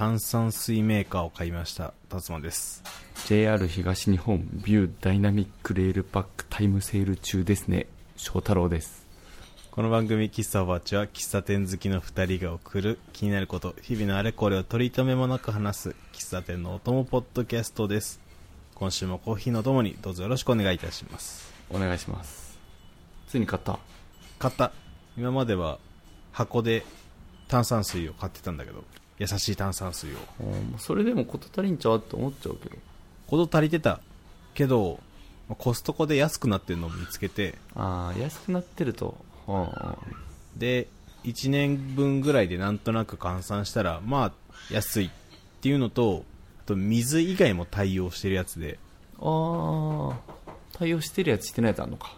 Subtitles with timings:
[0.00, 2.82] 炭酸水メーカーを買いました達馬です。
[3.26, 7.86] JR 東日本ビューダイナミックレールパックタイムセール中ですね。
[8.16, 9.06] 翔太郎です。
[9.70, 18.20] この番組喫茶おばちは喫茶店好きの2人が送る気になること日々のあれこれを取り留めもなく話す喫茶店のお供ポッドキャストです。
[18.76, 21.52] 今週もコーヒーのともにどうぞよろしくお願いいたします。
[21.68, 22.58] お願いします。
[23.28, 23.78] ついに買った。
[24.38, 24.72] 買った。
[25.18, 25.78] 今までは
[26.32, 26.86] 箱で
[27.48, 28.82] 炭酸水を買ってたんだけど
[29.20, 30.14] 優しい炭酸水を。
[30.16, 32.76] うそれでも事足りんちゃうって思っちゃうけど。
[33.26, 34.00] こと足りてた
[34.54, 34.98] けど
[35.46, 37.54] まあコストコで安くなってるのを見つけて。
[37.76, 39.14] ああ安くなってると。
[39.46, 39.98] は
[40.56, 40.88] で
[41.24, 44.32] 1年分ぐらいでなんとなく換算したらまあ
[44.72, 45.10] 安いっ
[45.60, 46.24] ていうのと
[46.60, 48.78] あと水以外も対応してるやつで。
[49.20, 50.18] あああ
[50.72, 52.16] 対応してるやつしてないやつあんのか。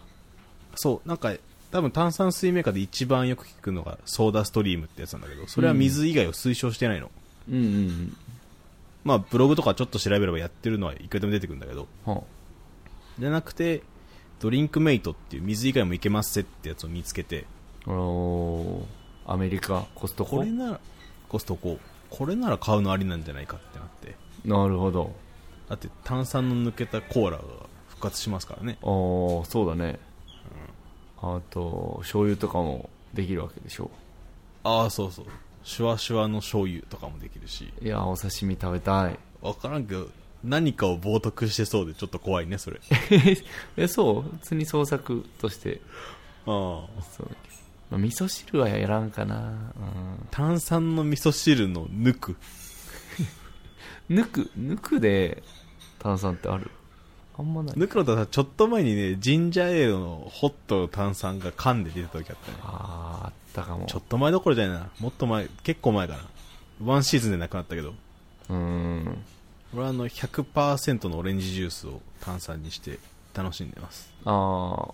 [0.75, 1.33] そうなんか
[1.73, 7.09] 多分炭酸水メーカーで一番よく聞くのがソーダストリームってやつなんだけどそれは水以外を推奨してないの、
[7.49, 8.17] うんうんうん。
[9.03, 11.87] まあブログとかちょっと調べればやってるのはいくらでも出てくるんだけど。
[12.05, 12.21] は
[13.17, 13.81] じゃなくて
[14.39, 17.45] ドリンクメイトっていう水以外もいけますってやつを見つけて。
[17.85, 20.37] アメリカコストコ？
[20.37, 20.79] これなら
[21.27, 21.79] コストコ。
[22.11, 24.15] これなら買うのありなんじゃないかってなって。
[24.45, 25.15] なるほど。
[25.69, 27.43] だって炭酸の抜けたコーラが
[27.87, 28.77] 復活しますからね。
[28.83, 29.99] ああそうだね、
[31.25, 33.89] あと醤油とかもできるわけでしょ？
[34.63, 35.25] ああそうそう。
[35.63, 37.71] シュワシュワの醤油とかもできるし。
[37.81, 39.17] いやお刺身食べたい。
[39.41, 40.07] 分からんけど
[40.43, 42.81] 何かを冒涜してそうでちょっと怖いねそれ。
[43.77, 44.37] えそう？
[44.37, 45.79] 普通に創作として。
[46.45, 46.49] あ
[46.97, 47.01] あ。
[47.01, 47.55] そうだけど、
[47.91, 49.53] まあ、味噌汁はやらんかな。
[50.31, 52.35] 炭酸の味噌汁の抜く。
[54.09, 55.41] う ん抜く抜くで
[55.99, 56.69] 炭酸ってある？
[57.37, 57.75] あんまない。
[57.75, 62.57] 抜くのとさちょっと前にねジンジャーエールのホットの炭酸が缶で出た時あったね。
[62.61, 63.85] あーあったかも。
[63.85, 64.89] ちょっと前どころじゃないな。
[64.99, 66.19] もっと前結構前かな。
[66.85, 67.89] ワンシーズンでなくなったけど。
[68.49, 69.17] うーん。
[69.73, 72.99] 俺はあの100%のオレンジジュースを炭酸にして
[73.33, 74.13] 楽しんでます。
[74.25, 74.93] ああ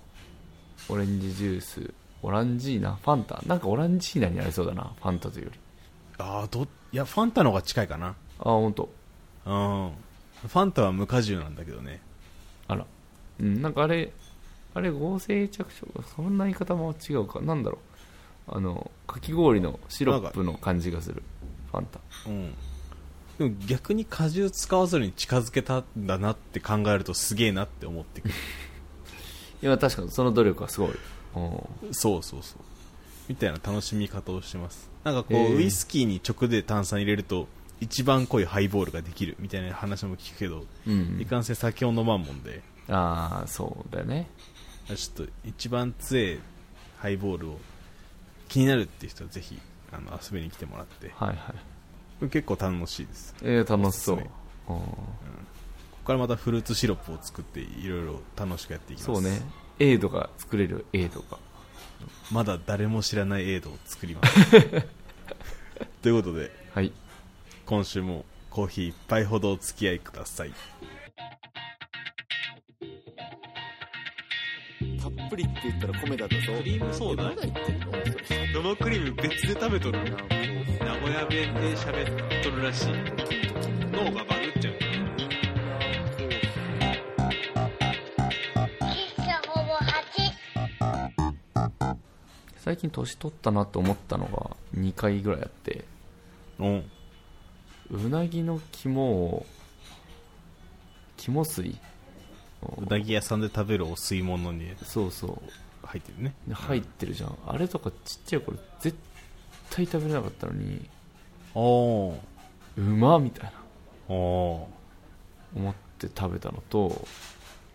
[0.88, 1.94] オレンジジュース。
[2.22, 2.96] オランジーナ？
[2.96, 3.42] ファンタ？
[3.46, 4.92] なんかオランジーナになりそうだな。
[5.02, 5.60] ファンタというより。
[6.18, 8.08] ああどいやファンタの方が近いかな。
[8.08, 8.90] ああ本当。
[9.46, 9.92] うん。
[10.42, 12.02] ファンタは無果汁なんだけどね
[12.70, 12.86] あら。
[13.42, 14.12] うんなんかあれ
[14.74, 17.42] あれ合成着色そんな言い方も違うか。
[17.42, 17.80] なんだろ
[18.48, 18.56] う。
[18.56, 21.24] あのかき氷のシロップの感じがする。
[21.72, 22.00] ファンタ。
[22.28, 22.54] うん。
[23.38, 28.34] でも逆に果汁使わずに近づけたんだなって考えるとすげえなって思ってくる。
[29.62, 30.92] いや確かにその努力はすごい。
[31.36, 31.94] うん。
[31.94, 32.62] そうそうそう。
[33.28, 34.90] みたいな楽しみ方をしてます。
[35.04, 35.56] なんかこう、えー。
[35.56, 37.48] ウイスキーに直で炭酸入れると
[37.82, 41.18] 一番濃いハイボールができるみたいな話も聞くけど、うん。
[41.20, 42.62] いかんせん酒を飲まんもんで。
[42.90, 44.28] ああそうだよね。
[44.88, 46.40] ちょっと一番強い
[46.98, 47.60] ハイボールを
[48.48, 49.60] 気になるっていう人はぜひ
[49.92, 51.12] あの遊びに来てもらって。
[51.16, 51.54] はいは
[52.26, 52.30] い。
[52.30, 53.36] 結構楽しいです。
[53.42, 54.18] えー、楽しそう。
[54.18, 54.24] うん。
[54.26, 54.34] こ
[54.72, 54.84] こ
[56.06, 59.06] からまたフルーツシロップを作っていろいろ楽しくやっていきます。
[59.06, 59.42] そうね。
[59.80, 61.38] エイドが作れるエイドが。
[62.32, 64.52] まだ誰も知らないエイドを作ります。
[66.02, 66.92] ということではい
[67.70, 70.52] 今週もコーヒー一杯ほどお付き合いください。
[75.00, 76.42] たっぷりって言ったら米だったぞ。
[76.58, 77.92] クリームソーダまだ言ってんの
[78.74, 82.88] 生クリーム別で食べとる名古屋弁で喋っとるらしい。
[83.92, 84.74] 脳がバグっちゃう。
[88.82, 89.76] 喫茶ほぼ
[91.78, 91.96] 8。
[92.58, 95.86] 最近年取ったなと思ったのが2回ぐらいあって。
[96.58, 96.92] うん
[97.92, 99.46] うなぎの肝を
[101.18, 101.76] 肝水？
[102.78, 105.42] うなぎ屋さんで食べるお吸い物にそうそ
[105.84, 106.34] 入ってるね。
[106.50, 107.38] う入ってるじゃん。
[107.48, 108.98] あれとかちっちゃい頃絶
[109.70, 110.88] 対食べれなかったのに
[111.56, 112.16] おー。
[112.78, 113.54] うまっみたいな。
[114.14, 114.68] お
[115.56, 117.08] 思って食べたのと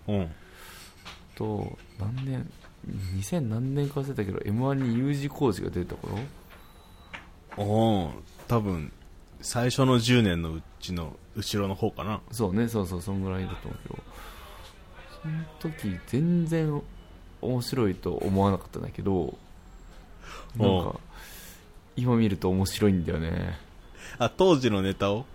[0.07, 0.31] ーうん。
[1.35, 2.53] と何年
[2.87, 6.19] 2000何年か忘れたけど m 1に U 字工事が出た頃？
[7.57, 8.13] おー。
[8.47, 8.93] 多分
[9.45, 12.23] 最初の10年のうちの後ろの方かな。
[12.33, 13.99] そうねそうそうそんぐらいだと思うけど。
[15.23, 16.83] その時全然
[17.43, 19.37] 面白いと思わなかったんだけど
[20.57, 20.99] なんか
[21.95, 23.59] 今見ると面白いんだよね。
[24.19, 25.27] あ当時のネタを？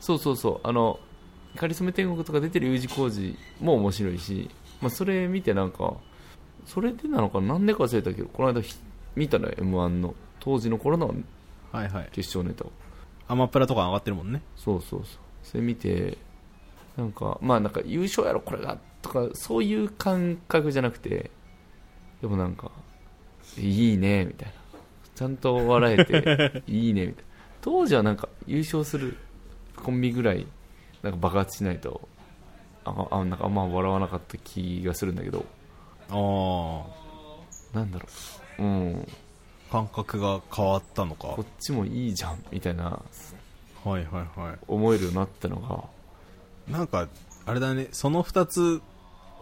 [0.00, 0.66] そうそうそう。
[0.66, 0.98] あの
[1.54, 4.48] 「かりそめ天国」とか出てる U 字工事も面白いし、
[4.80, 5.94] まあ、それ見てなんか
[6.64, 7.58] それでなのかな？
[7.58, 8.74] んでか忘れたけどこの間ひ
[9.16, 10.14] 見たのよ m 1の。
[10.40, 11.14] 当時の頃の
[11.72, 12.08] はいはい。
[12.12, 12.72] 決勝ネタを
[13.30, 14.42] アマプラとか上がってるもんね。
[14.56, 15.18] そうそうそう。
[15.44, 16.18] それ見て
[16.96, 21.30] なんかまあなんか優勝やろこれがとかそういう感覚じゃなくて
[22.20, 22.72] でもなんか
[23.56, 24.54] いいねみたいな。
[25.14, 27.30] ちゃんと笑えて いいねみたいな。
[27.60, 29.16] 当時はなんか優勝する
[29.76, 30.44] コンビぐらい
[31.02, 32.08] なんか爆発しないと
[32.84, 35.44] ああなんかあんま笑わなかった気がするんだけど。
[36.10, 38.06] あなんだろ
[38.58, 38.62] う。
[38.62, 39.08] うん。
[39.08, 39.19] あ
[39.70, 41.28] 感覚が変わったのか？
[41.28, 43.00] こっちもいいじゃんみたいなは
[43.86, 44.04] いはい
[44.38, 45.84] は思えるようになったのが。
[46.68, 47.08] いなんか
[47.46, 47.88] あれだね。
[47.92, 48.82] その2つ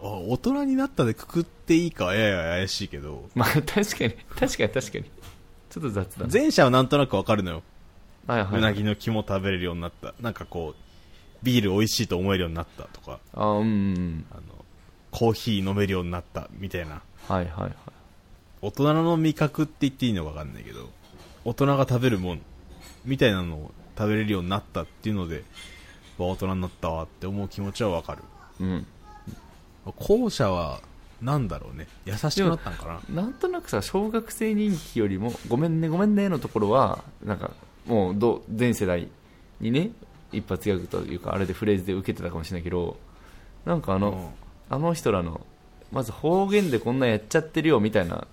[0.01, 2.15] あ大人になったでくくっていいか？
[2.15, 3.29] やや怪しいけど。
[3.35, 3.83] まあ確かに。
[4.39, 5.03] 確かに確かに。
[5.69, 6.29] ちょっと雑だね。
[6.31, 7.63] 前者はなんとなくわかるのよ。
[8.27, 8.59] はいはい。
[8.59, 10.13] うなぎの肝食べれるようになった。
[10.21, 10.81] なんかこう
[11.43, 13.19] ビール美味しいと思えるようになったとか。
[13.33, 14.25] あうんうん。
[14.31, 14.41] あの
[15.11, 17.01] コーヒー飲めるようになったみたいな。
[17.27, 17.73] はいはいはい
[18.61, 20.89] 大人の味覚って言っていいのか分かんないけど
[21.45, 22.41] 大人が食べるもん
[23.05, 25.43] みたいなのを食べれるようになったっていうので
[26.17, 28.23] わ大人になったわって思う気持ちは分かる。
[28.59, 28.85] うん。
[29.97, 30.81] 後者は
[31.21, 31.87] なんだろうね。
[32.05, 33.21] 優しくなったんかな。
[33.23, 37.51] なんとなくさ小学生人気よりもごめんねごめんねのところはなんか
[37.85, 39.07] もうど全世代
[39.59, 39.91] にね
[40.31, 42.97] 一発ギャグというかあれでフレーズで受けてたかもしれないけど
[43.65, 44.31] なんかあの、
[44.69, 45.41] あの人らの
[45.91, 48.27] まず方言でこんなやっちゃってるよみたいな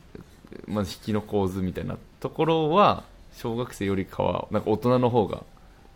[0.67, 3.05] まず引きの構図みたいなところは
[3.35, 5.43] 小学生よりかはなんか大人の方が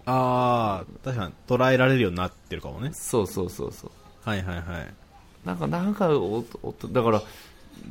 [0.07, 2.91] ああ確かに捉えられるようになってるかもね。
[2.93, 3.91] そうそうそうそう。
[4.25, 4.95] はいはいはい。
[5.45, 7.23] なんかなんかおおだから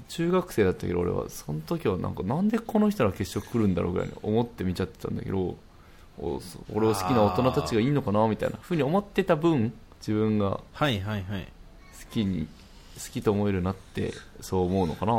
[0.07, 5.55] 中学生だったけど俺はその時はなんかなんでこの人ら決勝来るんだろうぐらいに思って見ちゃってたんだけど
[6.19, 11.47] 俺を好きな大人たちがいいのかなみたいなふうに思ってた分自分が好はいはいはい。
[12.11, 12.47] きに
[12.97, 15.13] 好きと思えるなってそう思うのかな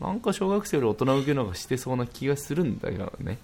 [0.00, 3.38] なんか小学生より大人受けの方がしてそうな気がするんだよね。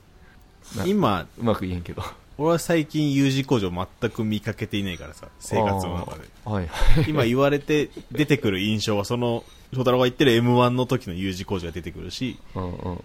[0.76, 2.02] な今うまく言えんけど。
[2.36, 6.24] 俺は最近 U 字工場全く見かけていないからさ生活の中で。
[6.44, 6.68] はい
[7.08, 13.00] 今言われて出てくる印象はその翔太郎が言ってる m 1の時の U 字工事が出てくるしうんうんうん。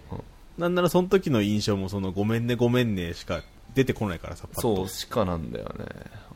[0.58, 3.42] なんならその時の印象もそのごめんねごめんねしか
[3.74, 5.86] 出てこないからさそう鹿なんだよね。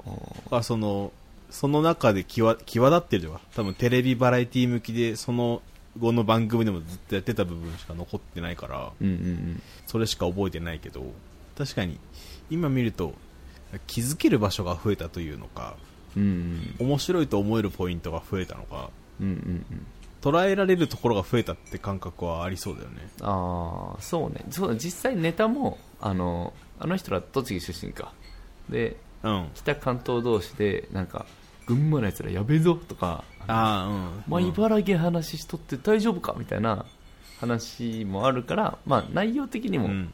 [0.06, 0.56] うん。
[0.56, 1.12] あその
[1.50, 5.62] その中で際際立ってるのは多分テレビバラエティ向きでその
[5.98, 11.04] 後の番組でもずっとやってた部分しか残ってないからうんうんそれしか覚えてないけど
[11.56, 11.98] 確かに
[12.50, 13.14] 今見ると
[13.86, 15.76] 気づける場所が増えたというのか
[16.16, 16.22] うん
[16.78, 16.86] うん。
[16.86, 19.86] 面白いと思えるポイントが増えたのかうんうんうん。
[20.22, 23.08] 捉えられるところが増えたって感覚はありそうだよね。
[23.20, 24.44] ああそうね。
[24.50, 28.12] そうだ実際ネタもあのあの人ら栃木出身か。
[28.68, 29.48] でうん。
[29.54, 31.26] 北関東同士でなんか
[31.66, 34.24] 群馬のやつらやべえぞとかああうん。
[34.28, 36.84] まあ、茨城話しとって大丈夫かみたいな
[37.40, 40.12] 話もあるから、まあ、内容的にも、うん。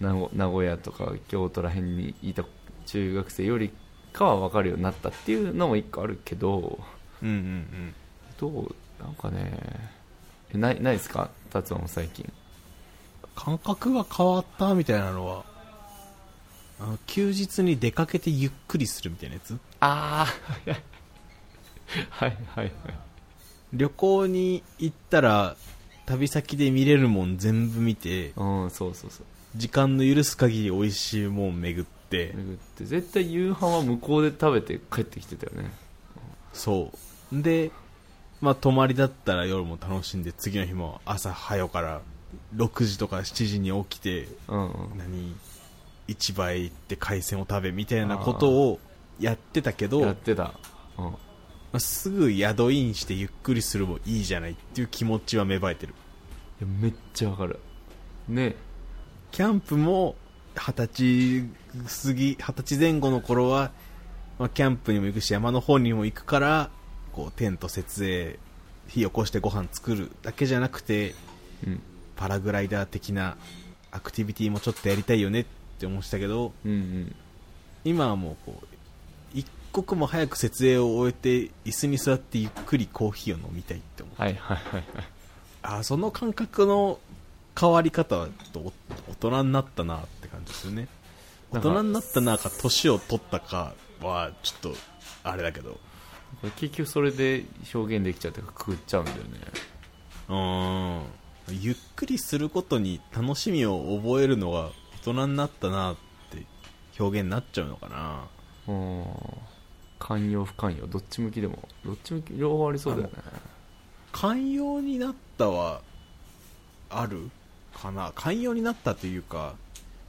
[0.00, 2.44] 名古名古屋とか京都ら辺にいた
[2.86, 3.70] 中学生より
[4.12, 6.78] かは分かるようになったっていうのも一個あるけど
[7.22, 7.94] うんうんうん。
[8.38, 9.52] どうなんかね
[10.54, 11.30] えないないですか？
[11.50, 12.30] 達夫も最近。
[13.36, 15.44] 感覚が変わったみたいなのは
[16.80, 19.58] あの休日に出かけてゆっくりするみたいなやつ？
[19.80, 20.26] あ
[20.66, 20.70] あ
[22.10, 22.72] はいはいはい。
[23.72, 25.56] 旅行に行ったら
[26.06, 29.26] 旅先で見れるもん全部見てうんそうそうそう。
[29.56, 32.32] 時間の許す限り美味しいもん巡って。
[32.36, 32.84] 巡って。
[32.84, 35.72] 絶対夕飯は向こうで食べて帰ってきてたよね。
[36.52, 36.90] そ
[37.32, 37.42] う。
[37.42, 37.70] で
[38.40, 42.00] まあ泊まりだったら夜も楽しんで次の日も朝早から
[42.56, 44.98] 6時とか7時に起きてうんうん。
[44.98, 45.36] 何？
[46.08, 48.80] 市場へ行って海鮮を食べみたいなことを
[49.20, 50.54] やってたけどやってた。
[50.98, 51.04] うん。
[51.04, 51.16] ま
[51.74, 55.94] あすぐ宿インしてゆっくりするもいいじゃないっていう気持ちは芽生えてる。
[56.60, 57.60] いやめっちゃわかる。
[58.28, 58.56] ね。
[59.30, 60.16] キャンプも
[60.56, 61.44] 二十
[61.76, 63.70] 歳過ぎ二十歳前後の頃は、
[64.38, 66.70] まあ、キャンプにも行くし山の方にも行くから
[67.12, 68.38] こうテント設営
[68.88, 71.14] 火起こしてご飯作るだけじゃなくて
[71.66, 71.82] うん。
[72.16, 73.36] パラグライダー的な
[73.90, 75.46] アクティビティもちょっとやりたいよねっ
[75.78, 77.14] て思ってたけどうんうん。
[77.84, 78.69] 今はもうこう一
[79.72, 84.20] 刻も早く設営を終えて椅子に座ってゆっくりコーヒーを飲みたいって思う。
[84.20, 84.84] はいはいはいはい。
[85.62, 86.98] あその感覚の
[87.58, 88.72] 変わり方はとお
[89.10, 90.88] 大人になったなって感じですよね。
[91.50, 94.74] 大人になったなか年を取ったかはちょっと
[95.24, 95.78] あれだけど。
[96.56, 99.22] 結局それで表現できちゃうというかくくっちゃうんだよね。
[100.28, 101.02] うーん。
[101.60, 104.70] ゆっくりすることに楽しみを覚えるのが
[105.04, 105.96] 大人になったなっ
[106.30, 106.46] て
[106.98, 108.28] 表現になっちゃうのかな。
[108.68, 109.04] うん
[110.00, 113.12] 寛容不寛容どっち向きでもどっち向き両方ありそうだよね。
[114.10, 115.82] 寛容になったは
[116.88, 117.30] ある
[117.72, 118.10] かな？
[118.16, 119.54] 寛容になったというか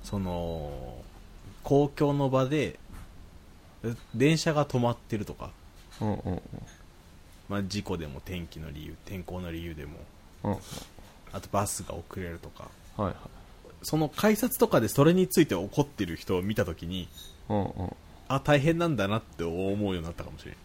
[0.04, 0.98] その
[1.62, 2.80] 公共の場で
[3.84, 5.52] え電車が止まってるとか、
[6.02, 6.42] うんうんうん。
[7.50, 9.98] まあ、事故でも天気の理由天候の理由でも。
[10.44, 10.58] うん。
[11.34, 12.70] あとバスが遅れるとか。
[12.98, 13.16] はいはい。
[13.84, 17.08] その改札とかでそれについて怒ってる人を見た時に
[17.50, 17.96] うんうん
[18.36, 20.56] あ大変なんだなって思うようになったかもしれん。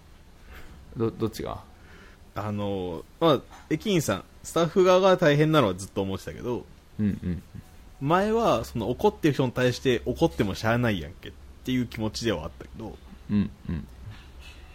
[0.96, 1.62] どどっちが？
[2.34, 6.64] あのまあ駅員さんスタッフ側が大変なのはずっと思ってたけど
[7.00, 7.42] うんうん。
[8.00, 11.32] 前はその怒ってる人に対して怒ってもしゃあないやんけっ
[11.64, 12.96] ていう気持ちではあったけど
[13.30, 13.86] うんうん。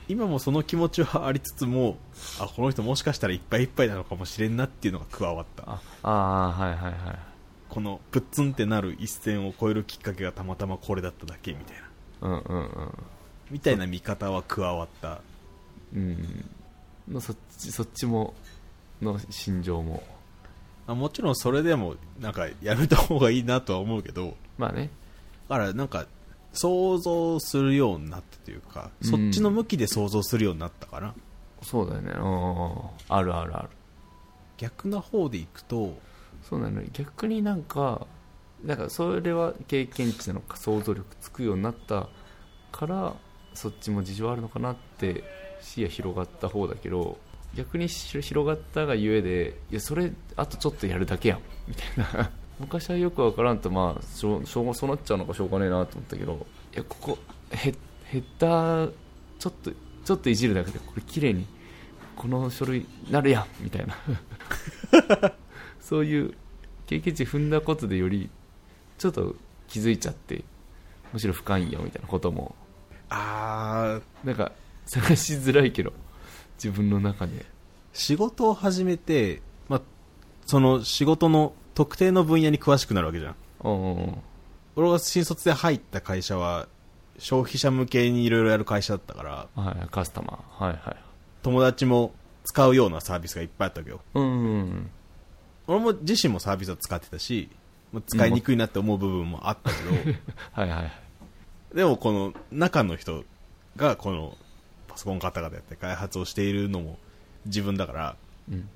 [0.08, 1.98] 今もその気持ちはありつつも
[2.40, 5.64] あこの人もしかしたらいっぱいいっぱいなのかもしれんなっていうのが加わった。
[5.72, 7.20] ああーはいはいはい。
[7.70, 11.84] このプッツンってなる一線を越えるきっかけがたまたまこれだっただけみたいな
[12.22, 12.70] うんうんうん。
[13.50, 15.22] みたいな見方は加わった。
[15.94, 16.46] うん。
[17.10, 18.34] のそっちそっちも
[19.02, 20.04] の心情も。
[20.88, 24.36] あもちろんそれでもなんかやめた方がいいなとは思うけど。
[24.58, 24.90] まあね。
[25.50, 26.06] だからなんか
[26.54, 29.10] 想像するようになったというか、うん。
[29.10, 31.14] そっちの向きで想像するようになったかな。
[31.62, 32.12] そうだよね。
[32.12, 33.70] うんあるあるある。
[34.58, 35.98] 逆な方でいくと。
[36.50, 36.88] そうなのよ。
[36.94, 38.06] 逆になんか
[38.64, 42.10] なんかそれは経験値なのか想像力つくようになった
[42.72, 43.16] から
[43.54, 45.24] そっちも事情あるのかなって
[45.62, 47.18] 視野広がった方だけど
[47.56, 52.32] 逆に広がったがゆえでいやそれあとちょっとやるだけやんみたいな。
[52.60, 57.18] 昔はよくわからんとまあしょしょそうなっちゃうのかしょうがねえなと思ったけどいやここ
[57.50, 57.74] ヘ
[58.06, 58.92] ヘッダー
[59.40, 59.72] ちょっと
[60.06, 61.48] ちょっといじるだけでこれ綺麗に
[62.16, 63.96] この書類なるやんみたいな。
[65.82, 66.36] そういう
[66.86, 68.30] 経験値踏んだことでより
[69.02, 69.36] ちょっと
[69.68, 70.44] 気づいちゃって
[71.12, 72.54] むしろ深いんやみたいなことも。
[73.10, 74.28] あー。
[74.28, 74.52] なんか
[74.86, 75.92] 探しづらいけど
[76.64, 77.44] 自分の中で。
[77.94, 79.82] 仕事を始めて、まあ、
[80.46, 83.36] その仕事の特定の分野に詳しくなるわけじゃん。
[83.64, 84.18] うん
[84.76, 86.68] 俺が新卒で入った会社は
[87.18, 90.64] 消費者向けにいろいろやる会社だったからはいカスタマー。
[90.64, 90.96] はいはい。
[91.42, 94.02] 友達も使うようなサービスがいっぱいあったわけよ。
[94.14, 94.90] うんうん
[95.66, 97.61] 俺も自身もサービスを使ってたしまあ
[98.08, 99.92] 使いにくいなって思う部分もあったけど、
[100.54, 100.92] はいはい
[101.76, 103.24] でもこの中の人
[103.78, 104.38] がこの
[104.88, 107.00] パソコン方々やって開発をしているのも
[107.46, 108.16] 自分だから
[108.50, 108.70] うん。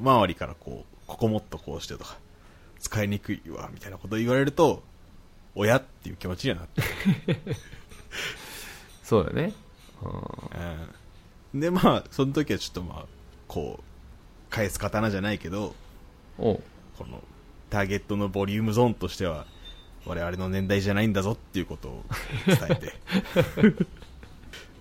[0.00, 2.18] 周りからこうここもっとこうしてとか
[2.78, 4.82] 使いにくいわみたいなことを言われると
[5.54, 6.82] 親っていう気持ちにはなって、
[9.02, 9.54] そうだね。
[11.52, 13.06] うん、でまあその時はちょっとまあ
[13.48, 15.74] こう返す刀じゃないけど
[16.36, 16.60] こ
[17.00, 17.22] の
[17.70, 19.46] ターゲットのボリュームゾーンとしては
[20.06, 22.04] 我々の年代じゃないんだぞっていうことを
[22.46, 22.92] 伝えて。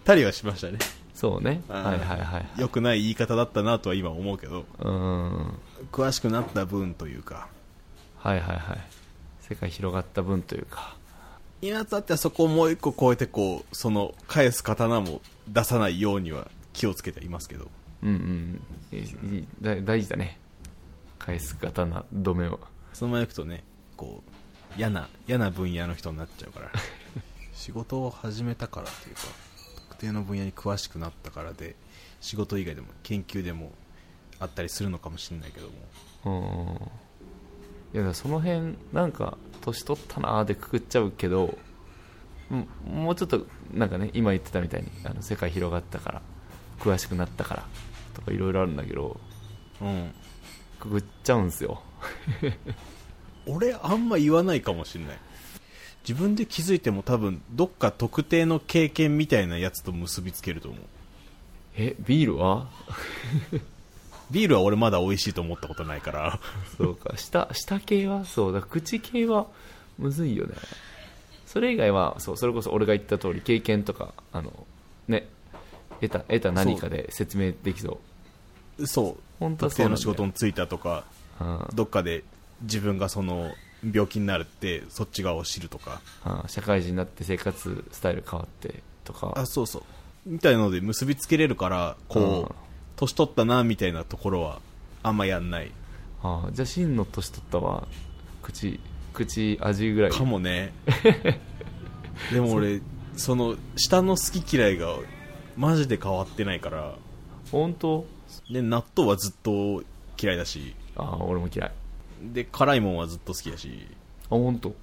[0.06, 0.78] たりはしましたね。
[1.16, 1.64] そうね。
[1.68, 5.54] うんはいはいはい良くない言い方だったなとは今思うけどうん。
[5.92, 7.48] 詳しくなった分というか。
[8.18, 8.78] はいはいはい。
[9.42, 10.96] 世界広がった分というか。
[11.62, 17.68] 今とあってはそこをもう一個超えてこうその返す刀も出さないようには気をつけていますけど。
[18.04, 18.62] うんうん
[19.62, 20.38] 大事だね。
[21.18, 22.60] 返す刀止めを
[22.96, 23.64] そのまま行くとね
[23.98, 26.72] こう嫌な嫌な分野の人になっちゃうから。
[27.54, 29.22] 仕事を始めたからというか
[29.90, 31.76] 特定の分野に詳しくなったからで
[32.20, 33.72] 仕事以外でも研究でも
[34.40, 35.70] あったりするのかもしれないけど
[36.24, 36.82] も。
[37.94, 41.58] うんいやその辺なんか年取ったなーでくくっちゃうけど
[42.52, 46.22] うんもうちょっとなんかね今言ってたみたいにあの世界広がったから
[46.80, 47.66] 詳しくなったから
[48.14, 49.20] とかいろいろあるんだけど
[49.82, 50.14] うん。
[50.80, 51.82] くくっちゃうんすよ
[53.48, 55.18] 俺あんま言わないかもしれない。
[56.08, 60.82] 自分で気づいても多分どっか特定の経験みたいなやつと結びつけると思う。
[61.78, 62.68] えビールは？
[64.32, 66.40] ビールは俺まだ美味しいと思ったことないから。
[66.78, 67.16] そうか。
[67.18, 68.26] 舌舌系は？
[68.26, 68.54] そう。
[68.54, 69.48] だ口系は
[69.98, 70.56] むずいよね。
[71.46, 72.38] それ以外はそう。
[72.38, 74.66] それこそ俺が言った通り経験とかあの
[75.08, 75.28] ね。
[76.02, 78.00] 得た得た何かで説明できそ
[78.80, 78.88] う。
[78.88, 79.24] そう。
[79.40, 81.15] 本当は特定のそうなんだよ仕事に就いたとかうん
[81.74, 82.24] どっかで
[82.62, 83.52] 自分がその
[83.84, 86.02] 病気になるってそっち側を知るとか。
[86.26, 86.50] うん。
[86.50, 89.34] 社会人になって生活スタイル変わってとか。
[89.36, 89.84] あそうそう。
[90.26, 92.56] みたいなので結びつけれるからこう、うん。
[92.96, 94.60] 年取ったなみたいなところは
[95.04, 95.72] あんまやんない。
[96.24, 97.88] あじゃあ真の年取ったは
[98.42, 98.80] 口
[99.14, 100.12] 口味ぐらい。
[100.12, 100.74] かもね。
[102.32, 102.82] でも俺
[103.18, 104.96] その下の好き嫌いが
[105.58, 106.96] マジで変わってないから。
[107.52, 108.06] 本当？
[108.50, 109.84] で納豆はずっと
[110.22, 111.70] 嫌いだしあ俺も嫌い。
[111.70, 111.72] あ
[112.34, 113.88] で辛いもんはずっと好きだし。
[114.30, 114.74] 本当？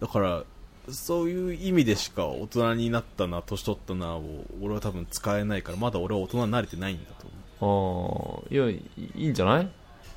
[0.00, 0.44] だから
[0.90, 7.26] そういう意味でしか大人になったな年取ったなを俺は多分使えないからまだ俺は大人になれてないんだと
[7.60, 8.44] 思う。
[8.44, 8.82] ああいやい
[9.16, 9.68] いいんじゃない？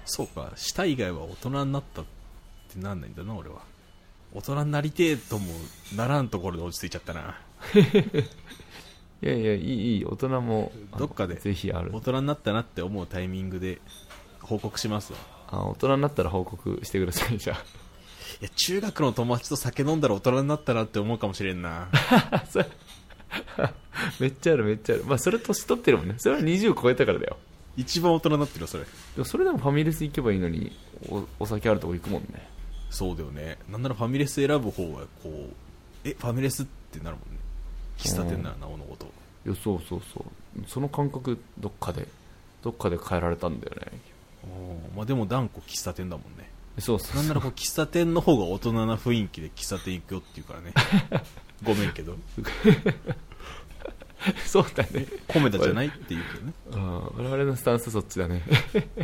[0.05, 2.05] そうか舌以外は大人になったっ
[2.73, 3.61] てなんないんだな俺は。
[4.33, 5.45] 大人になりてえとも
[5.95, 7.39] ならんところで落ち着いちゃったな。
[9.23, 11.91] いやいやいいいい大人もあのどっかでぜひある。
[11.93, 13.79] 大人になったなって思うタイミングで
[14.41, 17.57] 報告しますわあ大人になったら報告してくださいじゃあ
[18.41, 21.87] いや、中学の友達と酒飲んだら大人になったなって思うかもしれんな。
[24.19, 27.37] めっちゃあるめっちゃあるまあそれ年取ってるもんねそれは20超えたからだよ
[27.75, 28.83] 一番大人になってるよ、それ。
[28.83, 30.75] でもそれでもファミレス行けばいいのに
[31.09, 32.47] おお酒あるとこ行くもんね
[32.89, 33.57] そうだよね。
[33.69, 35.53] なんならファミレス選ぶ方が、こう、
[36.03, 37.39] え、ファミレスってなるもんね。
[37.97, 39.05] 喫茶店ならなおのこと。
[39.45, 42.07] いやそうそうそうその感覚どっかで
[42.61, 43.91] どっかで変えられたんだよね
[44.95, 46.49] まあでも断固喫茶店だもんね。
[46.79, 50.73] そうそうなんならこう喫茶店の方が大人な雰囲気で喫茶店行くよって言うからね。
[51.63, 52.15] ごめんけど。
[54.45, 56.53] そうだねコメダじゃないって言うけどね。
[56.71, 58.41] うん我々のスタンスそっちだね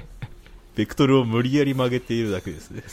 [0.75, 2.83] ベクトルを無理やり曲げているだけですね。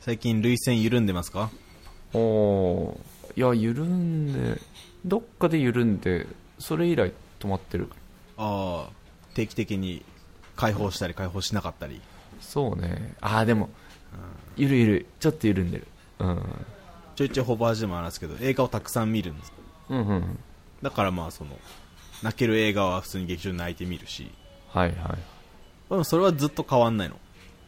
[0.00, 1.50] 最近涙腺緩んでますか？
[2.12, 4.60] おおーいや緩んで
[5.04, 6.26] どっかで緩んで
[6.62, 7.88] それ以来止まってる。
[8.38, 8.90] ああ、
[9.34, 10.04] 定期的に
[10.56, 12.00] 解放したり解放しなかったり。
[12.40, 13.14] そうね。
[13.20, 13.68] ああでも
[14.56, 15.86] ゆるゆるちょっと緩んでる。
[16.20, 16.42] うん。
[17.16, 19.52] ちょいちょいホバージでも話すけど、映画をたくさん見るんです。
[19.90, 20.38] うんうん
[20.82, 21.58] だからまあその、
[22.22, 24.30] 泣ける映画は普通に劇場で泣いてみるし、
[24.68, 25.18] はいはい。
[25.90, 27.16] でもそれはずっと変わんないの。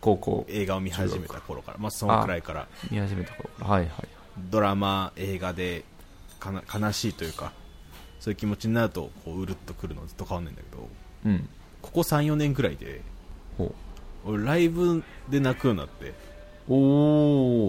[0.00, 1.78] 高校映画を見始めた頃から。
[1.78, 2.68] まあそのくらいから。
[2.90, 3.48] 見始めた頃。
[3.50, 3.90] からはいはい。
[4.50, 5.84] ドラマ、映画で
[6.40, 7.52] かな悲しいというか、
[8.24, 10.88] そういう気持ちになると、こう、うるっとくるのはずっと変わんないんだけど、
[11.26, 11.48] うん
[11.82, 13.02] ここ3、4年くらいで、
[13.58, 13.74] ほ
[14.24, 16.14] 俺ライブで泣くようになって、
[16.66, 16.76] うお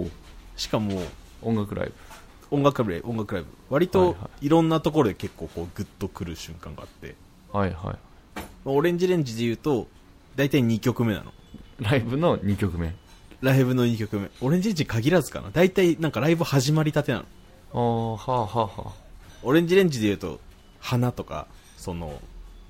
[0.03, 0.09] お
[0.55, 1.01] しかも、
[1.41, 1.91] 音楽ライ
[2.51, 3.49] 音楽ライブ、音楽ライブ。
[3.69, 7.15] 割はいとはいろんなところで結構こうグッとくる瞬間があって、
[7.51, 7.97] ブはいは
[8.63, 9.89] まあオレンジレンジで言うと、
[10.37, 11.31] 大体2曲目なの。
[11.31, 11.33] い
[11.81, 12.95] ライブの2曲目
[13.41, 14.31] ライブの2曲目。
[14.39, 15.49] オレンジレンジに限らずかな。
[15.51, 17.25] 大体なんかライブ始まりたてなの。
[17.73, 17.77] あ
[18.31, 18.93] あはあはあは
[19.43, 20.39] オレンジレンジで言うと、
[20.85, 22.21] 花とか、その、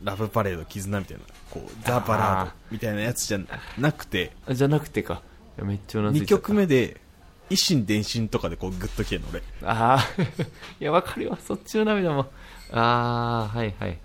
[0.01, 3.39] ラブパレード、絆みたいな、こう、ザ・バラードみたいなやつじゃ
[3.77, 5.21] なくて、あじゃなくてか。
[5.61, 6.41] めっちゃうなずい2ちゃった。
[6.43, 7.01] 曲目で、
[7.49, 9.43] 一心伝心とかでこうグッときてんの俺。
[9.63, 10.21] ああ
[10.79, 12.31] いやわかるよそっちの涙も。
[12.71, 13.99] ああはいはいはい。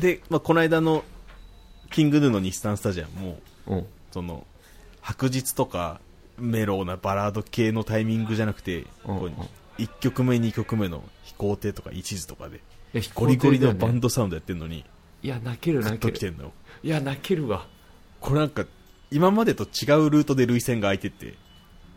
[0.00, 1.04] で、まあ、この間の、
[1.90, 3.86] キングヌーの日産スタジアムも、うん。
[4.10, 4.46] その、
[5.02, 6.00] 白日とか、
[6.38, 9.30] メローなバラード系のタイミングじゃなくて、うんこう
[9.78, 12.60] 1曲目、2曲目の飛行艇とか一途とかで、
[13.14, 14.84] ゴリゴリのバンドサウンドやってんのに、
[15.22, 16.12] いや泣ける泣ける。
[16.12, 16.44] ときてんの。
[16.44, 16.52] よ。
[16.82, 17.66] いや泣けるわ。
[18.20, 18.64] これなんか、
[19.10, 21.34] 今までと違うルートで涙腺が空いてて、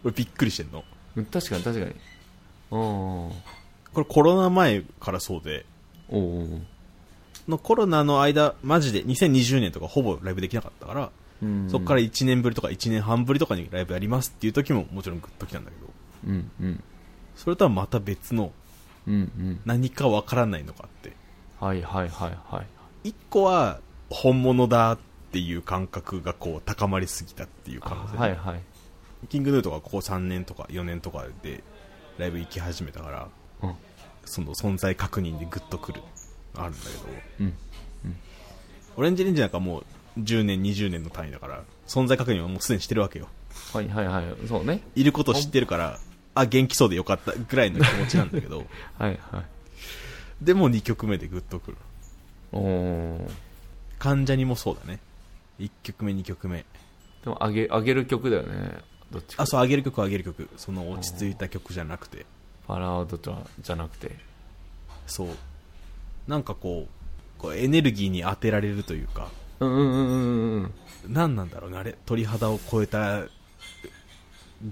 [0.03, 0.83] 俺びっくりしてんの。
[1.15, 1.95] うん確かに確かに。
[2.69, 3.31] こ
[3.95, 5.65] れコロナ前からそうで、
[6.09, 6.61] おお
[7.47, 11.09] のコロナの間、マジで2020年とかほぼライブできなかったから、うん
[11.69, 15.87] そこから1年ぶりとか1年半ぶりとかにライブやりますっていう時ももちろんグッときたんだけど、
[16.27, 16.83] うんうん。
[17.35, 18.51] それとはまた別の
[19.07, 19.59] うんうん。
[19.65, 21.13] 何かわからないのがあって、
[21.59, 22.67] はいはいはいはい。
[23.09, 24.99] 一個は本物だっ
[25.31, 28.61] ていう感覚がこう高まりすぎたっていうあ可能性、はいはい。
[29.29, 31.63] キングヌーとかここ3年とか4年とかで
[32.17, 33.27] ライブ行き始めたから、
[33.63, 33.75] うん。
[34.25, 36.01] その存在確認でグッとくる
[36.55, 37.03] あるんだけど、
[37.39, 37.53] うん。
[38.97, 39.85] オレンジレンジなんかもう
[40.17, 43.27] 10年20年の単位だから存在確認はもうすでにしてるわけよ。
[43.73, 44.47] はいはいはい。
[44.47, 44.81] そうね。
[44.95, 45.99] いること知ってるから
[46.35, 48.65] あ元気そうでよかったぐらいの気持ちなんだけど。
[48.97, 49.45] はいはい。
[50.41, 51.77] でも2曲目でグッとくる。
[52.51, 53.31] おお
[53.99, 54.99] 関ジャニもそうだね。
[55.59, 56.65] 1曲目2曲目。
[57.23, 58.77] でも上げ上げる曲だよね。
[59.11, 59.43] どっちか。
[59.43, 60.47] あそう上げる曲上げる曲。
[60.57, 62.25] その落ち着いた曲じゃなくて。
[62.67, 64.15] バラードじゃじゃなくて。
[65.07, 65.27] そう。
[66.27, 66.99] なんかこう
[67.39, 70.73] こうエネルギーに当てられるというかうんうんうんうんうん
[71.07, 71.95] 何なんだろうねあれ。
[72.05, 73.29] 鳥肌を超えたグ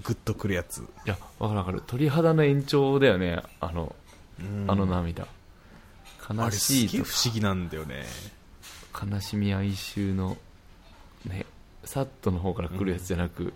[0.02, 0.80] ッとくるやつ。
[0.80, 1.82] いやわかるわかる。
[1.86, 3.42] 鳥肌の延長だよね。
[3.60, 3.94] あの
[4.40, 4.64] うん。
[4.70, 5.26] あの涙。
[6.28, 8.04] あ悲しいと不思議なんだよね。
[8.92, 10.36] か悲しみ哀愁の
[11.24, 11.46] ね
[11.84, 13.52] サットの方から来るやつじゃなく、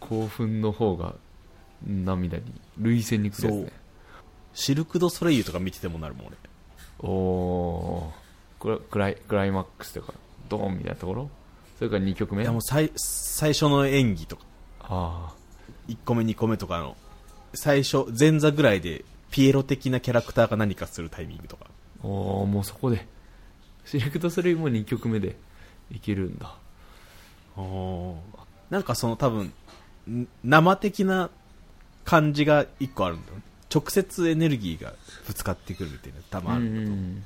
[0.00, 1.14] 興奮の方が
[1.86, 2.44] 涙に
[2.78, 3.72] 涙腺に来るやつね
[4.52, 6.36] シルク・ド・ソレイユとか見ててもなるもん俺
[7.08, 8.12] お
[8.60, 10.12] クラクライクライマックスとか
[10.48, 11.30] ドーンみたいなところ？
[11.78, 12.42] それから2曲目？
[12.42, 14.42] いやもう最最初の演技とか。
[14.82, 15.34] あ
[15.88, 16.96] 1個目2個目とかの。
[17.54, 21.66] 最初前座ぐらいでピエロ的なキャラクターが何かするタイミングとか。
[22.02, 23.06] あおおもうそこで。
[23.84, 25.36] シレクトそれも2曲目で
[25.90, 26.54] いけるんだ。
[28.68, 29.52] なんかその多分
[30.08, 31.30] ん生的な
[32.04, 33.42] 感じが1個あるんだよね。
[33.72, 34.94] 直接エネルギーが
[35.26, 37.24] ぶつかってくるみたいな多分あるんだと思う、うん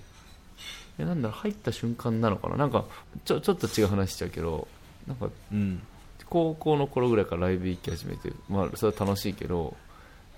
[0.98, 2.56] えなんだろう入った瞬間なのかな？
[2.56, 2.84] なんか
[3.24, 4.68] ちょちょっと違う話しちゃうけど
[5.06, 5.82] なんかうん。
[6.26, 9.76] 高校の頃ぐらいからライブ行き始めて、まあ、それは楽しいけど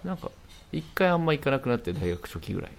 [0.05, 0.31] なんか
[0.73, 2.73] 一回あんま行かなくなって大学初期ぐらい。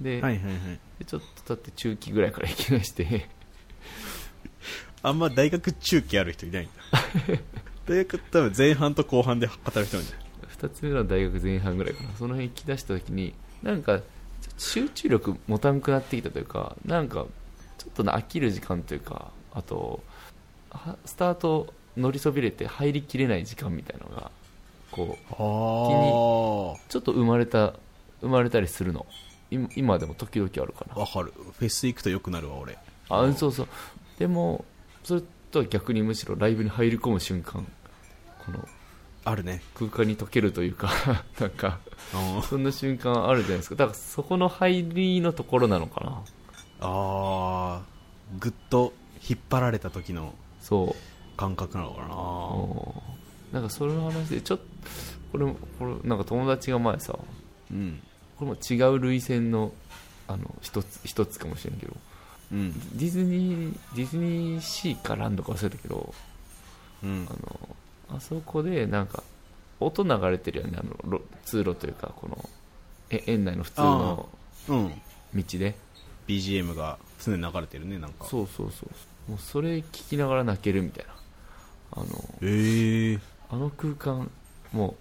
[0.00, 0.52] で,、はいはいはい。
[0.98, 3.28] でちょっと経って中期ぐらいから行きだして。
[5.02, 6.72] あんま大学中期ある人いないんだ。
[7.86, 10.26] 大学多分前半と後半で働く人なんじゃない
[10.56, 12.10] 2つ目の大学前半ぐらいかな。
[12.16, 14.00] その辺行き出した時になんか
[14.58, 17.26] 集中力持たんくなってきたというかなんか
[17.78, 20.02] ちょっと飽きる時間というかあと
[20.70, 24.30] はスタート乗りそびれて入りきれない時間みたいなのが
[24.90, 27.74] こうあちょっと生まれた
[28.20, 29.06] 生まれたりするの。
[29.50, 30.94] 今今でも時々あるかな。
[30.94, 31.32] わかる。
[31.58, 32.78] フェス行くと良くなるわ俺。
[33.08, 33.68] あそうそう。
[34.18, 34.64] でも
[35.02, 37.66] それとは逆にむしろライブに入り込む瞬間。
[38.46, 38.66] この
[39.24, 39.62] あるね。
[39.74, 40.90] 空間に溶けるというか
[41.38, 41.78] なんか
[42.12, 43.76] あそんな瞬間あるじゃないですか。
[43.76, 46.22] だからそこの入りのところなのかな。
[46.80, 48.92] あーぐっと
[49.28, 51.12] 引っ張られた時のそう。
[51.36, 53.60] 感覚なのかな。
[53.60, 54.64] なんかそれの話でちょっと
[55.32, 57.18] これもこれなんか友達が前さ
[57.70, 58.02] うん。
[58.36, 59.72] これも違う類線の
[60.28, 61.96] あの一つ一つかもしれんけど。
[62.52, 62.72] うん。
[62.98, 66.12] ディズニーディズニーシーかランドか忘れたけど
[67.02, 67.26] うん。
[67.30, 67.76] あの
[68.14, 69.22] あそこでなんか
[69.80, 70.78] 音流れてるよね。
[70.78, 72.48] あのろ通路というかこの
[73.10, 74.28] え園内の普通の
[74.68, 74.92] うん。
[75.34, 75.74] 道で。
[76.28, 78.26] BGM が常に流れてるねなんか。
[78.26, 81.12] そうそうそうもうそれ聞きながら泣けるみたいな。
[81.92, 82.06] あの
[82.42, 83.18] ええ。
[83.50, 84.30] あの空間
[84.72, 84.94] も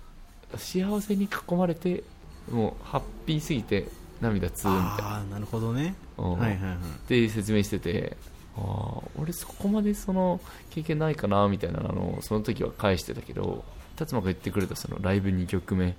[0.54, 2.04] う幸せに囲まれて
[2.52, 3.88] もうハッピーすぎて
[4.20, 5.10] 涙つーみたいな。
[5.12, 5.96] ああなるほどね。
[6.18, 6.32] うん。
[6.40, 6.76] はいはいはい。
[6.76, 8.18] って説明してて
[8.58, 13.64] ああ俺そこまでその経験ないかなみたいなのをその時は返してたけど
[13.96, 15.96] 達馬が言ってくれたそのライブ2曲目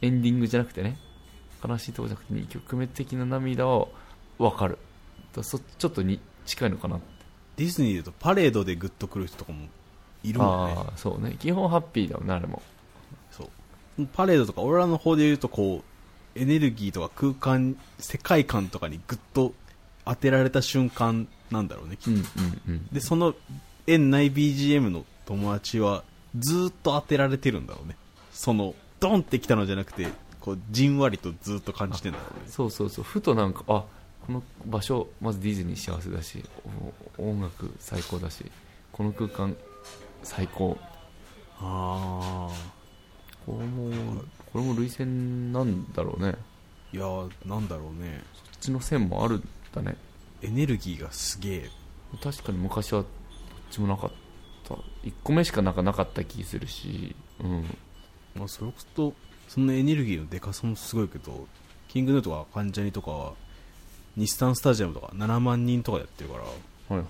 [0.00, 0.98] エンディングじゃなくてね
[1.66, 3.86] 悲しいとこじゃなくて2曲目的な涙は
[4.38, 4.78] 分かる
[5.34, 6.98] だそちょっとに近いのかな
[7.56, 9.66] ディズニーで言うとパレードでグッとくる人とかも
[10.22, 10.74] いるもんね。
[10.76, 12.62] ああそうね基本ハッピーだもんねあれも。
[13.30, 13.44] そ
[13.98, 14.06] う。
[14.12, 19.52] パレードとか俺らの方で言うとこうエネルギーとか空間世界観とかにグッと
[20.04, 22.60] 当てられた瞬間なんだろうねきっとうんうん。
[22.68, 23.34] うんでその
[23.86, 26.04] 園内 BGM の友達は
[26.38, 27.96] ずーっと当てられてるんだろうね。
[28.32, 30.08] そのドンってきたのじゃなくて
[30.40, 32.44] こうじんわりとずーっと感じてんだろうね。
[32.48, 33.04] そうそうそう。
[33.04, 33.84] ふとなんかあ
[34.26, 36.44] この場所まずディズニー幸せだし
[37.18, 38.44] お音楽最高だし
[38.92, 39.56] この空間
[40.22, 40.78] 最高。
[41.58, 42.48] あ
[43.44, 46.34] これもこれも類線なんだろうね。
[46.36, 48.22] あいやーなんだろうね。
[48.34, 49.96] そっちの線もあるんだね
[50.42, 51.70] エネルギーがすげえ。
[52.22, 53.10] 確かに昔はどっ
[53.70, 54.10] ちもなかっ
[54.68, 54.74] た。
[54.74, 57.14] 1個目しかなんかなかった気するし。
[57.42, 57.78] うん。
[58.34, 59.14] まあ、それこそ
[59.48, 61.46] そのエネルギーのでかさもすごいけど
[61.88, 63.32] キングヌーとか関ジャニとかは
[64.16, 66.50] 日産スタジアムとか7万人とかやってるからは
[66.90, 67.06] いはい。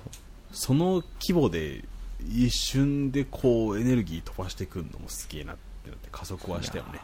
[0.51, 1.85] その規模で
[2.29, 7.01] 一瞬でこうエネルギー飛ばしてくるのもすげえなってなって加速はしたよね。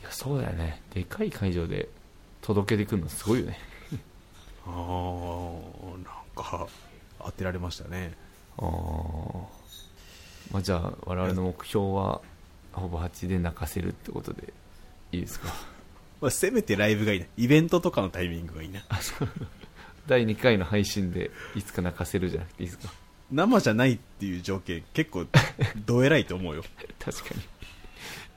[0.00, 0.82] いやそうだよね。
[0.92, 1.88] でかい会場で
[2.42, 3.58] 届けてくるのすごいよね
[4.66, 6.04] ああなん
[6.36, 6.66] か
[7.24, 8.12] 当てられましたね。
[8.58, 8.68] ああ
[10.52, 12.20] まあじゃあ我々の目標は
[12.72, 14.52] ほぼ8で泣かせるってことで
[15.12, 15.48] いいですか？
[16.20, 17.26] まあ、せめてライブがいいな。
[17.38, 18.82] イベントとかのタイミングがいいな。
[20.06, 22.92] 第2回の配信でいつか泣かせるじゃなくていいですか？
[23.30, 25.24] 生じゃないっていう条件結構
[25.86, 26.64] どえらいと思うよ。
[26.98, 27.34] 確か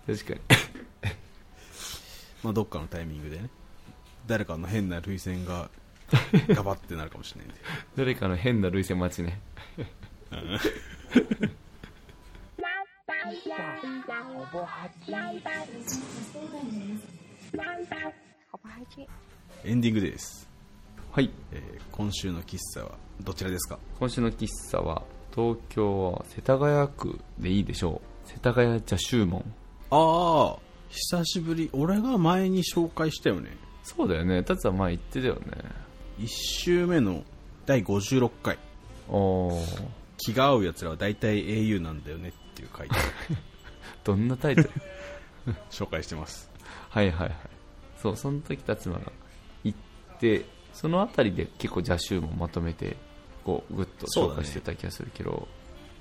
[0.07, 0.15] に。
[0.17, 0.39] 確かに。
[2.43, 3.49] まあどっかのタイミングでね。
[4.27, 5.69] 誰かの変な涙腺が
[6.53, 7.55] ガバってなるかもしれないんで。
[7.95, 9.39] 誰かの変な涙腺待ちね。
[19.65, 20.47] エンディングです、
[21.11, 21.29] はい。
[21.51, 23.77] えー今週の喫茶はどちらですか？
[23.99, 28.29] 今週の喫茶は東京は世田谷区でいいでしょう。
[28.29, 29.41] 世田谷茶集門。
[29.91, 31.69] ああ久しぶり。
[31.71, 33.55] 俺が前に紹介したよね。
[33.83, 34.41] そうだよね。
[34.43, 35.41] 達は前言ってたよね
[36.19, 37.23] 1週目の
[37.65, 38.57] 第56回。
[40.17, 42.95] 気が合うやつらは大体 au なんだよねっていう回で
[44.05, 44.71] どんなタイトル？
[45.69, 46.49] 紹介してます。
[46.89, 47.37] はいはいはい。
[48.01, 49.11] そうその時達馬が
[49.63, 52.97] 行ってその辺りで結構邪集もまとめて
[53.43, 55.47] こうグッと紹介してた気がするけど、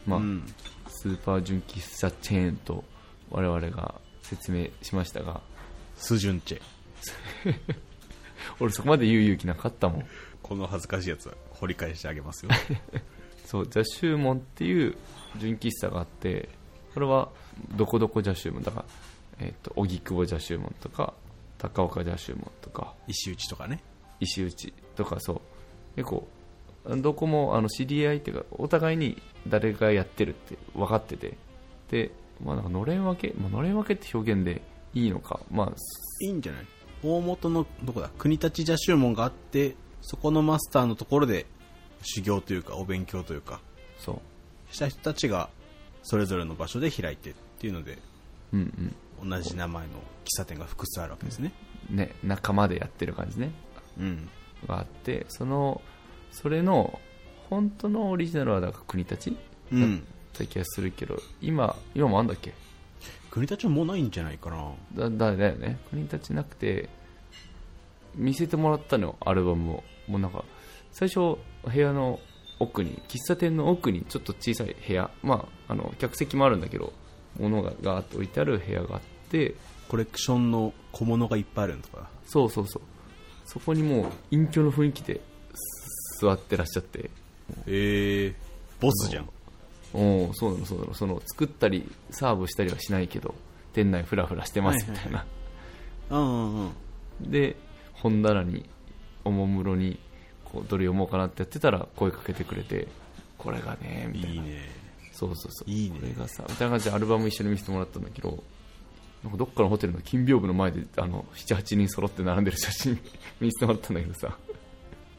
[0.07, 0.55] まあ、うん、
[0.89, 2.85] スーパー純喫茶チェーンと
[3.31, 5.41] 我々が説明しましたが
[5.97, 6.63] スジュンチェ
[8.61, 10.07] 俺そこまで言う勇気なかったもん。
[10.43, 12.51] この恥ずかしいやつは掘り返してあげますよ。
[13.47, 14.97] そう邪宗門っていう
[15.39, 16.49] 純喫茶があって
[16.95, 17.29] これは
[17.77, 18.85] どこどこ邪宗門だか
[19.39, 21.15] らえっ、と荻窪邪宗門とか
[21.59, 23.83] 高岡邪宗門とか石打ちとかね。
[24.21, 24.51] 石打
[24.97, 25.41] とかそう。
[25.97, 26.27] 結構
[26.99, 31.37] どこもあの知り合いっていうかお互いに誰がやってるって分かってて。
[31.91, 32.11] で、
[32.43, 34.63] まあ、なんかのれん分け、まあのれん分けって表現で
[34.95, 35.73] いいのかまあ
[36.25, 36.67] いいんじゃない？
[37.03, 41.47] 大元のどこだ国立邪宗門があってそこのマスターのところで
[42.03, 43.61] 修行というかお勉強というか
[43.99, 44.21] そ
[44.71, 44.75] う。
[44.75, 45.51] した人たちが
[46.03, 47.99] それぞれの場所で開いてっていうので
[48.53, 49.93] うん同じ名前の
[50.25, 51.53] 喫茶店が複数あるわけですね。
[51.91, 51.97] うん。
[51.97, 53.51] ね仲間でやってる感じね。
[53.99, 54.29] うん。
[54.67, 55.81] があってその
[56.33, 56.99] それの
[57.51, 59.33] 本当のオリジナルはだから国立
[59.71, 62.53] うんだった気がするけど今今もあんだっけ？
[63.33, 64.73] 国立はもうないんじゃないかな。
[64.95, 65.79] だだだよね。
[65.89, 66.91] 国立なくて
[68.15, 69.85] 見せてもらったのよアルバムを。
[70.07, 70.45] もうなんか
[70.91, 71.39] 最初部
[71.75, 72.21] 屋の
[72.59, 75.11] 奥に喫茶店の奥にちょっと小さい部屋。
[75.23, 76.93] まああの客席もあるんだけど
[77.41, 79.55] 物がガーッと置いてある部屋があって
[79.89, 82.11] コレクションの小物がいっぱいあるのとか。
[82.27, 82.83] そうそうそう。
[83.47, 85.23] そこにもう隠居の雰囲気で
[85.55, 87.11] す座ってらっしゃって。
[87.67, 88.35] へえ
[88.79, 89.29] ボスじゃん
[89.95, 93.35] おおそうなのそうなのその作ったりサーブしたりはしないけど
[93.73, 95.25] 店内フラフラしてますみたいな、
[96.11, 96.73] うんうん
[97.21, 97.31] うん。
[97.31, 97.57] で
[97.95, 98.69] 本棚に
[99.25, 99.99] おもむろに
[100.45, 102.89] こうどれ読もうかなってやってたら声かけてくれて
[103.39, 104.35] これがねみたいな。
[104.35, 104.83] いいね。
[105.13, 105.71] そうそうそう。
[105.71, 105.99] いいね。
[106.01, 108.43] これがさみたいな感じでアルバム一緒に見せてもらったんだけど
[109.23, 112.99] なんかどっかのホテルの金屏風の前であの78人揃って並んでる写真
[113.41, 114.37] 見せてもらったんだけどさ。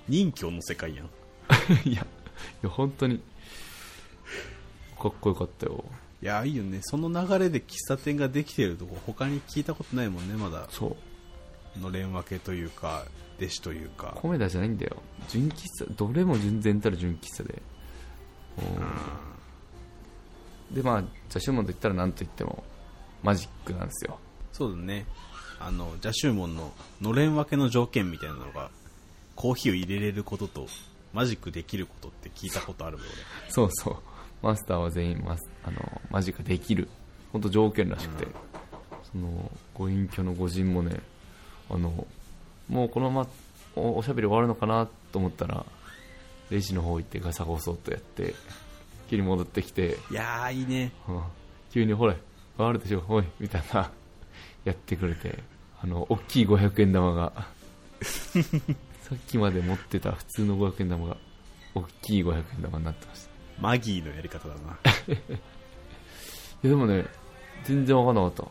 [0.10, 1.10] 任侠の世界やん。
[1.88, 2.06] いやい
[2.64, 3.22] や本当に
[5.04, 5.84] かっこよかったよ。
[6.22, 6.80] いやいいよね。
[6.82, 10.66] その流れで喫茶店ができてるとこ他に聞いたことないもんねまだ。
[10.70, 10.96] そ
[11.76, 11.80] う。
[11.80, 13.04] のれん分けというか
[13.38, 14.14] 弟子というか。
[14.16, 14.96] コメダじゃないんだよ。
[15.28, 15.86] 純喫茶。
[15.94, 17.62] どれも純然たる純喫茶で。
[20.72, 22.64] でまあジャシュモンと言ったら何と言っても
[23.24, 24.18] マジックなんですよ。
[24.54, 25.06] そうだね。
[25.60, 28.70] あのジャシューモンののれん分けの条件みたいなのが
[29.36, 30.68] コーヒーを入れれることと
[31.12, 33.08] マジックできることって聞いたことあるもん
[33.50, 33.96] そうそう
[34.44, 36.90] マスターは全員マスあのマジックできる
[37.32, 38.28] 本当条件らしくて、
[39.12, 41.00] そのご隠居の御人もね
[41.70, 42.06] あの
[42.70, 43.28] もうこのまま
[43.76, 45.66] おおしゃべり終わるのかなと思ったら
[46.52, 48.36] レジの方行ってガサゴソっとやって
[49.10, 50.92] 急に戻ってきて俺いやーいいね。
[51.08, 51.22] うん。
[51.72, 52.18] 急にほれ
[52.58, 53.92] あるでしょおいみたいな
[54.64, 55.40] やってくれて
[55.82, 57.48] あの大きい500円玉が
[58.04, 61.18] さっきまで持ってた普通の500円玉が
[61.74, 64.78] 大きい500円玉になってましたマギーのやり方だな。
[65.14, 65.18] い
[66.64, 67.06] やでもね
[67.64, 68.48] 全然分かんなかった。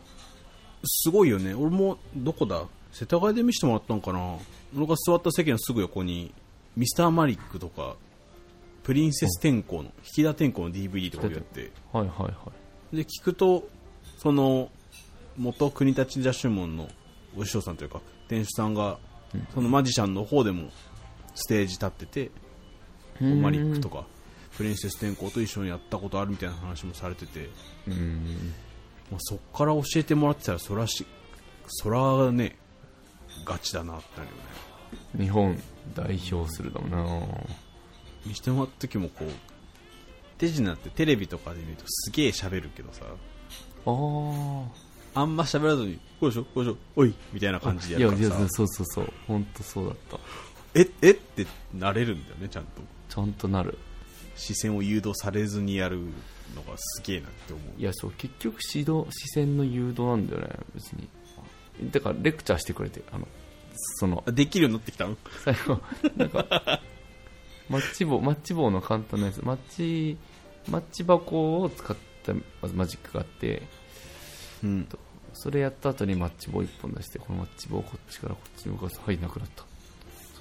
[0.85, 1.55] すごいよね。
[1.55, 2.67] 俺もどこだ？
[2.93, 4.37] 世田谷で見せてもらったのかな。
[4.77, 6.35] 俺が座った席のすぐ横に
[6.77, 7.97] ミスターマリックとか
[8.83, 11.41] プリンセス天功の引田天功の DVD とか置いて。
[11.41, 12.53] あってはいはいは
[12.93, 12.97] い。
[12.97, 13.69] で聞くと
[14.19, 14.71] その
[15.37, 16.89] 元国立ジャシュモンの
[17.37, 18.99] お師匠さんというか店主さんが、
[19.55, 20.69] そのマジシャンの方でも
[21.35, 22.31] ステージ立ってて
[23.21, 24.05] マリックとか
[24.57, 27.49] プリンセス天功と一緒にやったことあるみたいな話もされてて、
[27.89, 28.53] うん。
[29.11, 31.07] まあ、そっから教えてもらってたらそらし
[31.69, 32.57] そらね
[33.45, 34.37] ガチだなってなるよ
[35.19, 35.25] ね。
[35.25, 35.59] 日本
[35.95, 37.27] 代表するだもんな。
[38.27, 39.29] 見してもらった時もこう
[40.39, 43.05] 手品ってテレビとかで見るとすげえ喋るけどさ。
[43.85, 49.13] ああんま喋らずにこうでしょこうでしょおいみたいな感じでやいややるからさそうそうそう。
[49.27, 50.19] 本当そうだった。
[50.75, 51.11] ええ？
[51.11, 52.81] ってなれるんだよねちゃんと。
[53.09, 53.77] ちゃんとなる
[54.37, 55.99] 視線を誘導されずにやる
[56.55, 57.81] のがすげえなって思う。
[57.81, 61.09] いやそう結局指導視線の誘導なんだよね別に。
[61.91, 63.27] だからレクチャーしてくれてあの
[63.99, 65.17] そのあできるようになってきたの？
[65.45, 65.81] 最後
[66.17, 66.81] なんか
[67.69, 69.43] マッチ棒マッチ棒の簡単なやつ。
[69.43, 70.17] マッチ
[70.69, 73.63] マッチ箱を使ったまずマジックがあって
[74.63, 74.89] うん。
[75.35, 79.63] それやった後にマッチ棒1本出してこのマッチ棒をこっちからこっちに動かすはいなくなった。
[79.63, 79.67] そ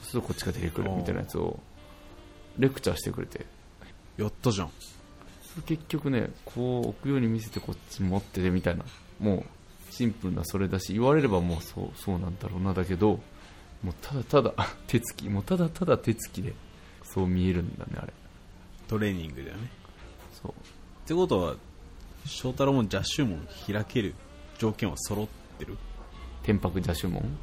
[0.01, 1.59] うするとこっちが出てくるみたいなやつを
[2.59, 3.45] レクチャーしてくれて
[4.17, 4.71] やったじゃん。
[5.65, 8.85] 結局ねこう置くように見せてこっち持っててみたいな。
[9.19, 9.37] も
[9.89, 13.19] うシンプルなそれだし言われればもうそうそうなんだろうなだけど
[13.83, 14.53] もうただただ
[14.87, 16.53] 手つきもうただただ手つきで
[17.03, 18.13] そう見えるんだねあれ。
[18.87, 19.69] トレーニングだよね。
[20.41, 20.51] そう。
[20.51, 20.53] っ
[21.05, 21.55] てことは
[22.25, 24.13] 翔太郎もジャッシュモン開ける
[24.57, 25.77] 条件は揃ってる？
[26.43, 27.37] 天白邪手門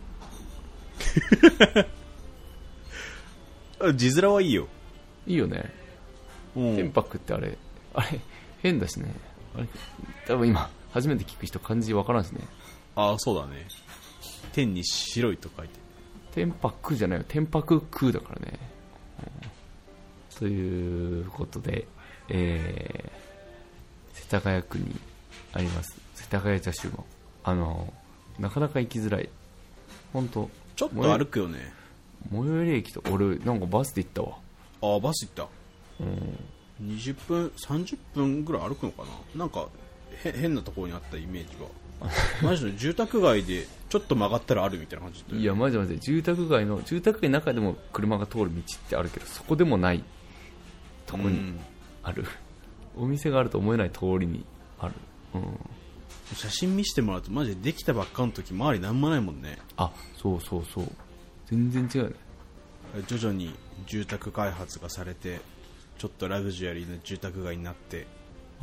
[3.80, 4.68] あ字面はいいよ。
[5.26, 5.72] いいよね。
[5.82, 5.87] うん
[6.58, 7.56] 天白ってあれ。
[7.94, 8.20] あれ
[8.62, 9.14] 変だしね。
[9.56, 9.68] あれ
[10.26, 12.40] 多分今初めて聞く人漢字わからんしね。
[12.96, 13.66] ああそうだね。
[14.52, 15.74] 天に白いと書いて。
[16.32, 17.24] 天白じゃないよ。
[17.28, 18.58] 天白空だからね、
[19.42, 21.86] うんということで、
[22.28, 24.94] えー、世田谷区に
[25.52, 25.96] あります。
[26.14, 27.04] 世田谷茶集門
[27.42, 27.92] あの
[28.38, 29.28] なかなか行きづらい。
[30.12, 31.72] 本当ちょっと歩くよね。
[32.30, 34.36] 最寄り駅と俺なんかバスで行ったわ。
[34.80, 35.48] ああバス行った
[36.00, 36.38] うん。
[36.98, 39.02] 20分30分ぐらい歩くのか
[39.34, 39.40] な？
[39.40, 39.66] なんか
[40.24, 41.66] へ変なところにあったイメージが。
[42.42, 45.98] マジで住宅街でちょっと曲がったらあるみたいな感じいやマジマジ。
[45.98, 50.04] 住宅街の住宅街の中でも車が通る道ってあるけどそこでもない
[51.06, 51.60] とこにうん。
[52.04, 52.24] あある。
[52.96, 54.44] お店があると思えない通りに
[54.78, 54.94] ある。
[55.34, 55.42] うん。
[56.36, 59.58] 写真見せてもらうとマジでできたばっかの時周りなんもないもんね。
[59.76, 60.92] あそうそうそう。
[61.46, 62.16] 全然違うよね。
[63.08, 63.52] 徐々に
[63.86, 65.40] 住宅開発がされて
[65.98, 68.06] ちょっとラグジュアリーな住宅街になって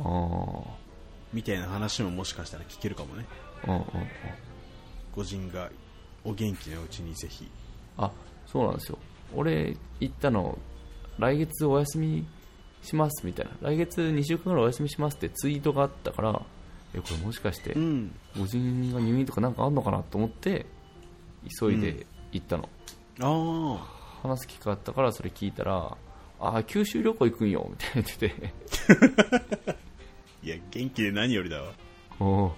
[0.00, 0.86] ああ
[1.32, 3.26] みたいな話ももしかしたら聞けるかもね。
[3.66, 3.86] うんうんうん。
[5.14, 5.70] ご人が
[6.24, 7.50] お元気なうちにぜひ。
[7.98, 8.10] あ
[8.46, 8.98] そうなんですよ。
[9.34, 10.58] 俺行ったの
[11.18, 12.26] 来月お休み
[12.82, 13.52] しますみたいな。
[13.60, 16.42] 来月2週間ぐらいお休みしますってツイートがあったから
[16.94, 18.14] えこれもしかしてうん。
[18.38, 20.64] ご人が入院とかなんかあんのかなと思って
[21.60, 22.68] 急いで行ったの、
[23.20, 25.96] あ話す機会あったからそれ聞いたら
[26.40, 28.52] あ九州旅行行くんよみたいな言ってて。
[29.68, 29.74] あ
[30.42, 31.72] いや元気で何よりだわ。
[32.20, 32.56] おお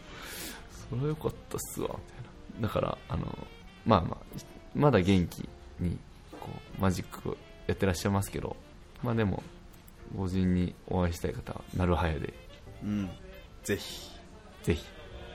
[0.91, 2.69] それはよかったっすわみたいな。
[2.69, 3.49] だからあの
[3.87, 4.39] まあまあ
[4.75, 5.49] まだ元気
[5.81, 5.99] に
[6.41, 7.37] こうマジック
[7.67, 8.57] やってらっしゃいますけど
[9.03, 9.43] まあでも
[10.15, 12.35] ご人にお会いしたい方はなるはやで。
[12.83, 13.11] うん。
[13.65, 14.11] ぜひ。
[14.63, 14.85] ぜひ。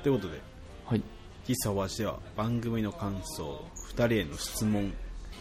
[0.01, 0.41] ということで
[0.85, 1.01] はい。
[1.45, 4.93] 喫茶おばちでは番組の感想2人への質問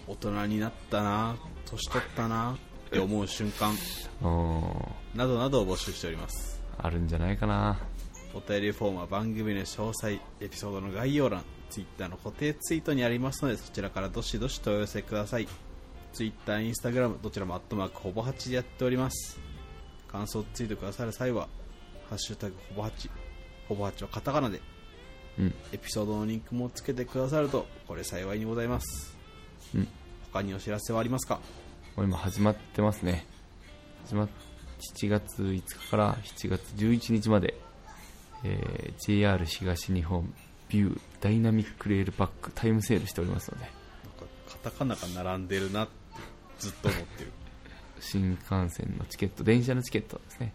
[0.06, 2.58] 大人になったな年取ったな
[2.92, 3.74] って思う瞬間
[5.14, 6.60] などなどを募集しております。
[6.76, 7.80] あるんじゃないかな。
[8.34, 15.48] お便りフォームは番組の詳細エピソードの概要欄 Twitter の固定ツイートにありますのでそちらからどしどし問い寄せください。
[16.12, 19.40] Twitter、Instagram どちらもアットマークほぼ8でやっております。
[20.06, 21.48] 感想ツイートくださる際は
[22.10, 23.10] ハッシュタグほぼ8
[23.68, 24.60] ほぼ8はカタカナで
[25.38, 25.54] うん。
[25.72, 29.16] エピソードのリンクもつけてくださるとこれ幸いにございます。
[29.74, 29.88] うん。
[30.30, 31.40] 他にお知らせはありますか？
[31.96, 33.26] もう今始まってますね。
[34.06, 34.28] 始まっ
[34.96, 37.54] 7月5日から7月11日まで、
[38.44, 40.32] えー JR 東日本
[40.68, 45.92] ビューダイナミックレールパックタイムセールしておりますのでなんかカタカナが並んでるなって
[46.58, 47.32] ずっと思ってる。
[48.00, 50.54] 新幹線のチケット電車のチケットですね。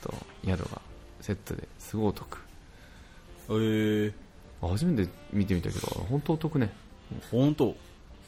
[0.00, 0.80] と宿が
[1.20, 2.38] セットですごいお得。
[3.48, 4.12] えー、
[4.62, 6.72] あ初めて見てみたけど本当お得ね。
[7.30, 7.76] 本当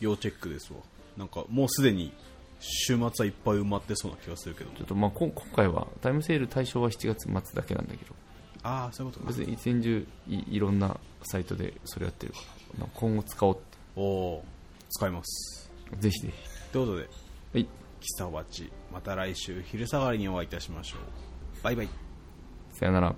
[0.01, 0.81] 要チェックですわ。
[1.17, 2.13] なんかもうすでに
[2.61, 4.71] 週末はいっぱい埋まってそうな気がするけど。
[4.71, 8.15] ちょっとまあこん今回はタイムセール対象は7月末だけなんだけど。
[8.63, 9.33] ああそういうことか。
[9.33, 12.39] 別に一年中いいろんなサイトでそれやってるか
[12.79, 13.59] ら今後使おうっ
[13.97, 14.45] おお
[14.91, 15.71] 使います。
[15.91, 16.33] てぜひぜ
[16.73, 17.69] ということでひはい。
[18.01, 21.01] 喫茶おばちまた来週昼下がりにお会いいたしましょう。
[21.63, 21.89] バイバイ。
[22.73, 23.15] さよなら